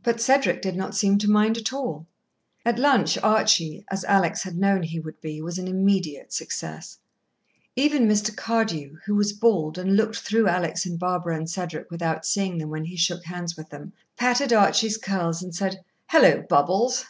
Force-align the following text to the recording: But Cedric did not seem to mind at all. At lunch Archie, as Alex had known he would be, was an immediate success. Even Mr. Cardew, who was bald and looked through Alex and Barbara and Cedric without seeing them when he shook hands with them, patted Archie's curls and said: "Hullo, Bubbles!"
But 0.00 0.20
Cedric 0.20 0.62
did 0.62 0.76
not 0.76 0.94
seem 0.94 1.18
to 1.18 1.28
mind 1.28 1.58
at 1.58 1.72
all. 1.72 2.06
At 2.64 2.78
lunch 2.78 3.18
Archie, 3.18 3.84
as 3.90 4.04
Alex 4.04 4.44
had 4.44 4.56
known 4.56 4.84
he 4.84 5.00
would 5.00 5.20
be, 5.20 5.42
was 5.42 5.58
an 5.58 5.66
immediate 5.66 6.32
success. 6.32 7.00
Even 7.74 8.06
Mr. 8.06 8.30
Cardew, 8.36 8.98
who 9.06 9.16
was 9.16 9.32
bald 9.32 9.76
and 9.76 9.96
looked 9.96 10.20
through 10.20 10.46
Alex 10.46 10.86
and 10.86 11.00
Barbara 11.00 11.34
and 11.34 11.50
Cedric 11.50 11.90
without 11.90 12.24
seeing 12.24 12.58
them 12.58 12.70
when 12.70 12.84
he 12.84 12.94
shook 12.96 13.24
hands 13.24 13.56
with 13.56 13.68
them, 13.70 13.92
patted 14.16 14.52
Archie's 14.52 14.96
curls 14.96 15.42
and 15.42 15.52
said: 15.52 15.82
"Hullo, 16.12 16.42
Bubbles!" 16.46 17.04